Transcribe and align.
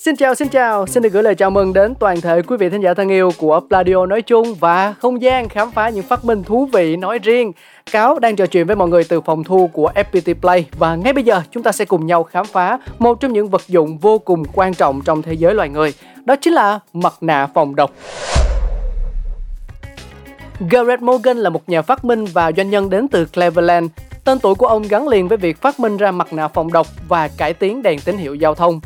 Xin 0.00 0.16
chào, 0.16 0.34
xin 0.34 0.48
chào, 0.48 0.86
xin 0.86 1.02
được 1.02 1.12
gửi 1.12 1.22
lời 1.22 1.34
chào 1.34 1.50
mừng 1.50 1.72
đến 1.72 1.94
toàn 1.94 2.20
thể 2.20 2.42
quý 2.42 2.56
vị 2.56 2.68
thính 2.68 2.80
giả 2.80 2.94
thân 2.94 3.08
yêu 3.08 3.30
của 3.38 3.60
Pladio 3.68 4.06
nói 4.06 4.22
chung 4.22 4.54
và 4.54 4.92
không 4.92 5.22
gian 5.22 5.48
khám 5.48 5.70
phá 5.70 5.88
những 5.88 6.04
phát 6.04 6.24
minh 6.24 6.42
thú 6.42 6.68
vị 6.72 6.96
nói 6.96 7.18
riêng. 7.18 7.52
Cáo 7.92 8.18
đang 8.18 8.36
trò 8.36 8.46
chuyện 8.46 8.66
với 8.66 8.76
mọi 8.76 8.88
người 8.88 9.04
từ 9.04 9.20
phòng 9.20 9.44
thu 9.44 9.70
của 9.72 9.92
FPT 9.94 10.34
Play 10.34 10.66
và 10.78 10.94
ngay 10.94 11.12
bây 11.12 11.24
giờ 11.24 11.42
chúng 11.50 11.62
ta 11.62 11.72
sẽ 11.72 11.84
cùng 11.84 12.06
nhau 12.06 12.22
khám 12.22 12.46
phá 12.46 12.78
một 12.98 13.20
trong 13.20 13.32
những 13.32 13.48
vật 13.48 13.62
dụng 13.68 13.98
vô 13.98 14.18
cùng 14.18 14.42
quan 14.54 14.74
trọng 14.74 15.00
trong 15.04 15.22
thế 15.22 15.32
giới 15.32 15.54
loài 15.54 15.68
người. 15.68 15.94
Đó 16.24 16.36
chính 16.36 16.52
là 16.52 16.80
mặt 16.92 17.14
nạ 17.20 17.46
phòng 17.54 17.76
độc. 17.76 17.90
Garrett 20.70 21.02
Morgan 21.02 21.36
là 21.36 21.50
một 21.50 21.68
nhà 21.68 21.82
phát 21.82 22.04
minh 22.04 22.24
và 22.24 22.52
doanh 22.56 22.70
nhân 22.70 22.90
đến 22.90 23.08
từ 23.08 23.24
Cleveland. 23.24 23.90
Tên 24.24 24.38
tuổi 24.38 24.54
của 24.54 24.66
ông 24.66 24.82
gắn 24.88 25.08
liền 25.08 25.28
với 25.28 25.38
việc 25.38 25.60
phát 25.60 25.80
minh 25.80 25.96
ra 25.96 26.10
mặt 26.10 26.32
nạ 26.32 26.48
phòng 26.48 26.72
độc 26.72 26.86
và 27.08 27.28
cải 27.28 27.54
tiến 27.54 27.82
đèn 27.82 28.00
tín 28.04 28.16
hiệu 28.16 28.34
giao 28.34 28.54
thông. 28.54 28.80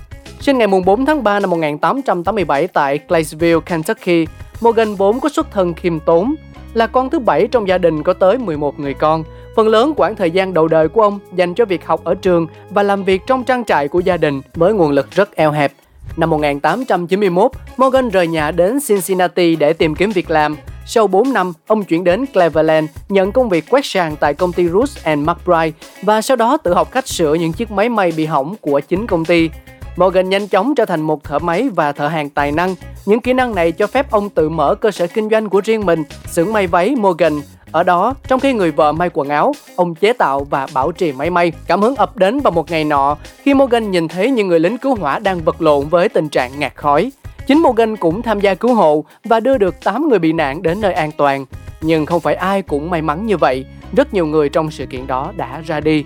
Sinh 0.45 0.59
ngày 0.59 0.67
4 0.87 1.07
tháng 1.07 1.25
3 1.25 1.41
năm 1.41 1.51
1887 1.51 2.67
tại 2.67 2.99
Claysville, 2.99 3.61
Kentucky, 3.67 4.27
Morgan 4.61 4.95
vốn 4.95 5.21
có 5.21 5.29
xuất 5.29 5.51
thân 5.51 5.75
khiêm 5.75 6.01
tốn, 6.01 6.35
là 6.75 6.87
con 6.87 7.11
thứ 7.11 7.19
bảy 7.19 7.47
trong 7.47 7.69
gia 7.69 7.79
đình 7.79 8.03
có 8.03 8.13
tới 8.13 8.39
11 8.39 8.81
người 8.81 8.95
con. 8.95 9.25
Phần 9.57 9.69
lớn 9.69 9.93
quãng 9.97 10.17
thời 10.17 10.31
gian 10.31 10.55
đầu 10.55 10.69
đời 10.69 10.89
của 10.89 11.03
ông 11.03 11.19
dành 11.35 11.55
cho 11.55 11.65
việc 11.65 11.87
học 11.87 12.05
ở 12.05 12.15
trường 12.15 12.47
và 12.71 12.83
làm 12.83 13.05
việc 13.05 13.23
trong 13.27 13.45
trang 13.45 13.65
trại 13.65 13.89
của 13.89 14.01
gia 14.01 14.17
đình 14.17 14.41
với 14.55 14.75
nguồn 14.75 14.91
lực 14.91 15.11
rất 15.11 15.37
eo 15.37 15.51
hẹp. 15.51 15.73
Năm 16.17 16.31
1891, 16.31 17.53
Morgan 17.77 18.09
rời 18.09 18.27
nhà 18.27 18.51
đến 18.51 18.79
Cincinnati 18.89 19.57
để 19.57 19.73
tìm 19.73 19.95
kiếm 19.95 20.11
việc 20.11 20.31
làm. 20.31 20.57
Sau 20.87 21.07
4 21.07 21.33
năm, 21.33 21.53
ông 21.67 21.85
chuyển 21.85 22.05
đến 22.05 22.27
Cleveland, 22.27 22.91
nhận 23.09 23.33
công 23.33 23.49
việc 23.49 23.65
quét 23.71 23.87
sàn 23.87 24.17
tại 24.21 24.35
công 24.35 24.53
ty 24.53 24.69
Roots 24.69 25.05
and 25.05 25.29
McBride 25.29 25.73
và 26.03 26.23
sau 26.23 26.37
đó 26.37 26.57
tự 26.57 26.75
học 26.75 26.93
cách 26.93 27.09
sửa 27.09 27.35
những 27.35 27.53
chiếc 27.53 27.71
máy 27.71 27.89
may 27.89 28.13
bị 28.17 28.27
hỏng 28.27 28.55
của 28.61 28.81
chính 28.81 29.07
công 29.07 29.25
ty. 29.25 29.51
Morgan 29.97 30.31
nhanh 30.31 30.49
chóng 30.49 30.75
trở 30.75 30.85
thành 30.85 31.01
một 31.01 31.25
thợ 31.25 31.39
máy 31.39 31.69
và 31.75 31.93
thợ 31.93 32.09
hàng 32.09 32.31
tài 32.31 32.53
năng. 32.53 32.75
Những 33.07 33.21
kỹ 33.21 33.33
năng 33.33 33.55
này 33.55 33.73
cho 33.73 33.87
phép 33.87 34.11
ông 34.11 34.31
tự 34.31 34.49
mở 34.49 34.75
cơ 34.75 34.91
sở 34.91 35.07
kinh 35.07 35.31
doanh 35.31 35.49
của 35.49 35.61
riêng 35.65 35.87
mình, 35.87 36.03
xưởng 36.27 36.53
may 36.53 36.67
váy 36.67 36.95
Morgan. 36.97 37.41
Ở 37.73 37.83
đó, 37.83 38.15
trong 38.29 38.41
khi 38.41 38.53
người 38.53 38.71
vợ 38.71 38.93
may 38.93 39.11
quần 39.15 39.29
áo, 39.29 39.53
ông 39.77 39.95
chế 39.95 40.13
tạo 40.13 40.47
và 40.51 40.67
bảo 40.75 40.93
trì 40.93 41.13
máy 41.13 41.31
may. 41.31 41.53
Cảm 41.67 41.83
hứng 41.83 41.97
ập 41.97 42.17
đến 42.17 42.41
vào 42.41 42.51
một 42.51 42.71
ngày 42.71 42.85
nọ 42.85 43.17
khi 43.43 43.55
Morgan 43.55 43.91
nhìn 43.91 44.09
thấy 44.09 44.31
những 44.31 44.49
người 44.49 44.61
lính 44.61 44.79
cứu 44.79 44.95
hỏa 44.95 45.19
đang 45.19 45.41
vật 45.41 45.63
lộn 45.63 45.89
với 45.89 46.09
tình 46.09 46.29
trạng 46.29 46.59
ngạt 46.59 46.73
khói. 46.75 47.13
Chính 47.47 47.63
Morgan 47.63 47.97
cũng 47.97 48.23
tham 48.23 48.41
gia 48.41 48.55
cứu 48.55 48.75
hộ 48.75 49.05
và 49.25 49.41
đưa 49.41 49.59
được 49.59 49.85
8 49.85 50.09
người 50.09 50.19
bị 50.19 50.33
nạn 50.33 50.63
đến 50.63 50.81
nơi 50.81 50.93
an 50.93 51.11
toàn. 51.17 51.47
Nhưng 51.81 52.07
không 52.07 52.21
phải 52.21 52.35
ai 52.35 52.63
cũng 52.63 52.91
may 52.91 53.03
mắn 53.03 53.27
như 53.27 53.37
vậy, 53.37 53.65
rất 53.97 54.15
nhiều 54.15 54.27
người 54.27 54.49
trong 54.49 54.71
sự 54.71 54.87
kiện 54.87 55.07
đó 55.07 55.33
đã 55.37 55.61
ra 55.67 55.81
đi. 55.81 56.05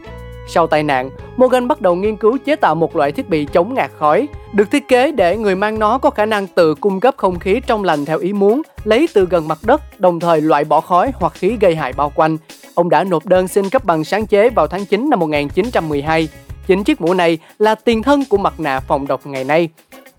Sau 0.50 0.66
tai 0.66 0.82
nạn, 0.82 1.10
Morgan 1.36 1.68
bắt 1.68 1.80
đầu 1.80 1.94
nghiên 1.94 2.16
cứu 2.16 2.38
chế 2.44 2.56
tạo 2.56 2.74
một 2.74 2.96
loại 2.96 3.12
thiết 3.12 3.28
bị 3.28 3.46
chống 3.52 3.74
ngạt 3.74 3.90
khói, 3.98 4.28
được 4.52 4.70
thiết 4.70 4.88
kế 4.88 5.12
để 5.12 5.36
người 5.36 5.54
mang 5.54 5.78
nó 5.78 5.98
có 5.98 6.10
khả 6.10 6.26
năng 6.26 6.46
tự 6.46 6.74
cung 6.74 7.00
cấp 7.00 7.14
không 7.16 7.38
khí 7.38 7.60
trong 7.66 7.84
lành 7.84 8.04
theo 8.04 8.18
ý 8.18 8.32
muốn, 8.32 8.62
lấy 8.84 9.08
từ 9.14 9.26
gần 9.30 9.48
mặt 9.48 9.58
đất, 9.62 10.00
đồng 10.00 10.20
thời 10.20 10.40
loại 10.40 10.64
bỏ 10.64 10.80
khói 10.80 11.12
hoặc 11.14 11.32
khí 11.32 11.56
gây 11.60 11.74
hại 11.74 11.92
bao 11.92 12.12
quanh. 12.14 12.36
Ông 12.74 12.88
đã 12.88 13.04
nộp 13.04 13.26
đơn 13.26 13.48
xin 13.48 13.70
cấp 13.70 13.84
bằng 13.84 14.04
sáng 14.04 14.26
chế 14.26 14.50
vào 14.50 14.66
tháng 14.66 14.84
9 14.84 15.10
năm 15.10 15.18
1912. 15.18 16.28
Chính 16.66 16.84
chiếc 16.84 17.00
mũ 17.00 17.14
này 17.14 17.38
là 17.58 17.74
tiền 17.74 18.02
thân 18.02 18.24
của 18.28 18.36
mặt 18.36 18.60
nạ 18.60 18.80
phòng 18.80 19.06
độc 19.06 19.26
ngày 19.26 19.44
nay. 19.44 19.68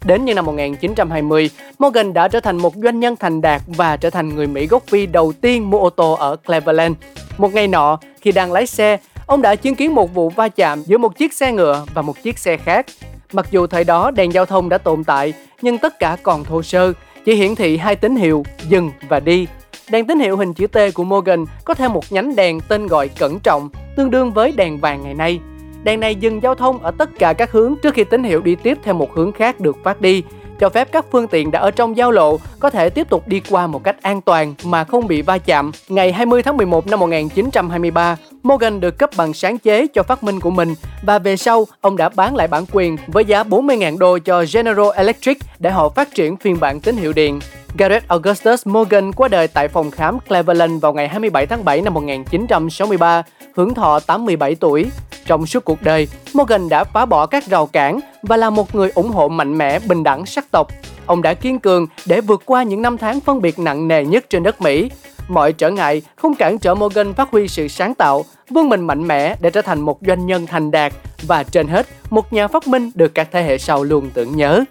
Đến 0.05 0.25
những 0.25 0.35
năm 0.35 0.45
1920, 0.45 1.49
Morgan 1.79 2.13
đã 2.13 2.27
trở 2.27 2.39
thành 2.39 2.57
một 2.57 2.73
doanh 2.75 2.99
nhân 2.99 3.15
thành 3.15 3.41
đạt 3.41 3.61
và 3.67 3.97
trở 3.97 4.09
thành 4.09 4.35
người 4.35 4.47
Mỹ 4.47 4.67
gốc 4.67 4.83
Phi 4.87 5.05
đầu 5.05 5.33
tiên 5.41 5.69
mua 5.69 5.79
ô 5.79 5.89
tô 5.89 6.13
ở 6.13 6.35
Cleveland. 6.35 6.95
Một 7.37 7.53
ngày 7.53 7.67
nọ, 7.67 7.99
khi 8.21 8.31
đang 8.31 8.51
lái 8.51 8.67
xe, 8.67 8.97
ông 9.29 9.41
đã 9.41 9.55
chứng 9.55 9.75
kiến 9.75 9.95
một 9.95 10.13
vụ 10.13 10.29
va 10.29 10.49
chạm 10.49 10.83
giữa 10.85 10.97
một 10.97 11.17
chiếc 11.17 11.33
xe 11.33 11.51
ngựa 11.51 11.85
và 11.93 12.01
một 12.01 12.23
chiếc 12.23 12.39
xe 12.39 12.57
khác. 12.57 12.85
Mặc 13.33 13.47
dù 13.51 13.67
thời 13.67 13.83
đó 13.83 14.11
đèn 14.11 14.33
giao 14.33 14.45
thông 14.45 14.69
đã 14.69 14.77
tồn 14.77 15.03
tại, 15.03 15.33
nhưng 15.61 15.77
tất 15.77 15.99
cả 15.99 16.17
còn 16.23 16.43
thô 16.43 16.61
sơ, 16.61 16.93
chỉ 17.25 17.35
hiển 17.35 17.55
thị 17.55 17.77
hai 17.77 17.95
tín 17.95 18.15
hiệu 18.15 18.43
dừng 18.69 18.91
và 19.09 19.19
đi. 19.19 19.47
Đèn 19.89 20.07
tín 20.07 20.19
hiệu 20.19 20.37
hình 20.37 20.53
chữ 20.53 20.67
T 20.67 20.77
của 20.93 21.03
Morgan 21.03 21.45
có 21.65 21.73
thêm 21.73 21.93
một 21.93 22.11
nhánh 22.11 22.35
đèn 22.35 22.59
tên 22.67 22.87
gọi 22.87 23.07
cẩn 23.07 23.39
trọng, 23.39 23.69
tương 23.95 24.11
đương 24.11 24.31
với 24.31 24.51
đèn 24.51 24.77
vàng 24.77 25.03
ngày 25.03 25.13
nay. 25.13 25.39
Đèn 25.83 25.99
này 25.99 26.15
dừng 26.15 26.43
giao 26.43 26.55
thông 26.55 26.79
ở 26.83 26.91
tất 26.91 27.09
cả 27.19 27.33
các 27.33 27.51
hướng 27.51 27.75
trước 27.83 27.93
khi 27.93 28.03
tín 28.03 28.23
hiệu 28.23 28.41
đi 28.41 28.55
tiếp 28.55 28.77
theo 28.83 28.93
một 28.93 29.15
hướng 29.15 29.31
khác 29.31 29.59
được 29.59 29.77
phát 29.83 30.01
đi, 30.01 30.23
cho 30.59 30.69
phép 30.69 30.91
các 30.91 31.05
phương 31.11 31.27
tiện 31.27 31.51
đã 31.51 31.59
ở 31.59 31.71
trong 31.71 31.97
giao 31.97 32.11
lộ 32.11 32.39
có 32.59 32.69
thể 32.69 32.89
tiếp 32.89 33.09
tục 33.09 33.27
đi 33.27 33.41
qua 33.49 33.67
một 33.67 33.83
cách 33.83 34.01
an 34.01 34.21
toàn 34.21 34.53
mà 34.63 34.83
không 34.83 35.07
bị 35.07 35.21
va 35.21 35.37
chạm. 35.37 35.71
Ngày 35.89 36.11
20 36.11 36.43
tháng 36.43 36.57
11 36.57 36.87
năm 36.87 36.99
1923, 36.99 38.17
Morgan 38.43 38.79
được 38.79 38.97
cấp 38.97 39.09
bằng 39.17 39.33
sáng 39.33 39.57
chế 39.57 39.87
cho 39.87 40.03
phát 40.03 40.23
minh 40.23 40.39
của 40.39 40.49
mình 40.49 40.75
và 41.01 41.19
về 41.19 41.37
sau 41.37 41.65
ông 41.81 41.97
đã 41.97 42.09
bán 42.09 42.35
lại 42.35 42.47
bản 42.47 42.65
quyền 42.71 42.97
với 43.07 43.25
giá 43.25 43.43
40.000 43.43 43.97
đô 43.97 44.19
cho 44.19 44.45
General 44.53 44.87
Electric 44.95 45.37
để 45.59 45.69
họ 45.69 45.89
phát 45.89 46.15
triển 46.15 46.37
phiên 46.37 46.59
bản 46.59 46.79
tín 46.79 46.97
hiệu 46.97 47.13
điện. 47.13 47.39
Garrett 47.77 48.07
Augustus 48.07 48.67
Morgan 48.67 49.11
qua 49.11 49.27
đời 49.27 49.47
tại 49.47 49.67
phòng 49.67 49.91
khám 49.91 50.19
Cleveland 50.27 50.81
vào 50.81 50.93
ngày 50.93 51.07
27 51.07 51.47
tháng 51.47 51.65
7 51.65 51.81
năm 51.81 51.93
1963, 51.93 53.23
hưởng 53.55 53.73
thọ 53.73 53.99
87 53.99 54.55
tuổi. 54.55 54.85
Trong 55.25 55.45
suốt 55.45 55.65
cuộc 55.65 55.81
đời, 55.81 56.07
Morgan 56.33 56.69
đã 56.69 56.83
phá 56.83 57.05
bỏ 57.05 57.25
các 57.25 57.45
rào 57.45 57.65
cản 57.65 57.99
và 58.23 58.37
là 58.37 58.49
một 58.49 58.75
người 58.75 58.91
ủng 58.95 59.09
hộ 59.09 59.27
mạnh 59.29 59.57
mẽ 59.57 59.79
bình 59.79 60.03
đẳng 60.03 60.25
sắc 60.25 60.51
tộc. 60.51 60.67
Ông 61.05 61.21
đã 61.21 61.33
kiên 61.33 61.59
cường 61.59 61.87
để 62.05 62.21
vượt 62.21 62.41
qua 62.45 62.63
những 62.63 62.81
năm 62.81 62.97
tháng 62.97 63.19
phân 63.19 63.41
biệt 63.41 63.59
nặng 63.59 63.87
nề 63.87 64.05
nhất 64.05 64.25
trên 64.29 64.43
đất 64.43 64.61
Mỹ. 64.61 64.91
Mọi 65.27 65.53
trở 65.53 65.69
ngại 65.69 66.01
không 66.15 66.35
cản 66.35 66.57
trở 66.57 66.75
Morgan 66.75 67.13
phát 67.13 67.31
huy 67.31 67.47
sự 67.47 67.67
sáng 67.67 67.95
tạo, 67.95 68.25
vươn 68.49 68.69
mình 68.69 68.81
mạnh 68.81 69.07
mẽ 69.07 69.35
để 69.41 69.49
trở 69.49 69.61
thành 69.61 69.81
một 69.81 69.99
doanh 70.07 70.25
nhân 70.25 70.47
thành 70.47 70.71
đạt 70.71 70.93
và 71.21 71.43
trên 71.43 71.67
hết, 71.67 71.87
một 72.09 72.33
nhà 72.33 72.47
phát 72.47 72.67
minh 72.67 72.91
được 72.95 73.15
các 73.15 73.27
thế 73.31 73.43
hệ 73.43 73.57
sau 73.57 73.83
luôn 73.83 74.09
tưởng 74.13 74.37
nhớ. 74.37 74.63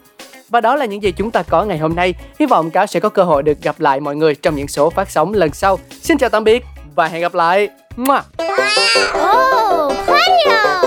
Và 0.48 0.60
đó 0.60 0.76
là 0.76 0.84
những 0.84 1.02
gì 1.02 1.12
chúng 1.12 1.30
ta 1.30 1.42
có 1.42 1.64
ngày 1.64 1.78
hôm 1.78 1.94
nay. 1.94 2.14
Hy 2.38 2.46
vọng 2.46 2.70
cáo 2.70 2.86
sẽ 2.86 3.00
có 3.00 3.08
cơ 3.08 3.22
hội 3.22 3.42
được 3.42 3.62
gặp 3.62 3.80
lại 3.80 4.00
mọi 4.00 4.16
người 4.16 4.34
trong 4.34 4.56
những 4.56 4.68
số 4.68 4.90
phát 4.90 5.10
sóng 5.10 5.34
lần 5.34 5.52
sau. 5.52 5.78
Xin 6.02 6.18
chào 6.18 6.30
tạm 6.30 6.44
biệt 6.44 6.64
và 6.94 7.08
hẹn 7.08 7.22
gặp 7.22 7.34
lại. 7.34 7.68
Mua. 7.96 8.20
Oh! 9.14 10.77